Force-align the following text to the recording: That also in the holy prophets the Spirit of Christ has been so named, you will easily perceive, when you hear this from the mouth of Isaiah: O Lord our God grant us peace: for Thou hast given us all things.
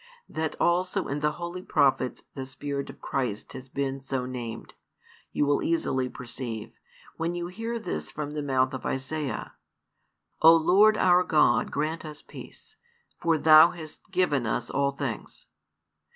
That 0.27 0.55
also 0.59 1.07
in 1.07 1.19
the 1.19 1.33
holy 1.33 1.61
prophets 1.61 2.23
the 2.33 2.47
Spirit 2.47 2.89
of 2.89 3.01
Christ 3.01 3.53
has 3.53 3.69
been 3.69 3.99
so 3.99 4.25
named, 4.25 4.73
you 5.31 5.45
will 5.45 5.61
easily 5.61 6.09
perceive, 6.09 6.73
when 7.17 7.35
you 7.35 7.49
hear 7.49 7.77
this 7.77 8.09
from 8.09 8.31
the 8.31 8.41
mouth 8.41 8.73
of 8.73 8.83
Isaiah: 8.83 9.53
O 10.41 10.55
Lord 10.55 10.97
our 10.97 11.21
God 11.21 11.69
grant 11.69 12.03
us 12.03 12.23
peace: 12.23 12.77
for 13.21 13.37
Thou 13.37 13.73
hast 13.73 14.01
given 14.09 14.47
us 14.47 14.71
all 14.71 14.89
things. 14.89 15.45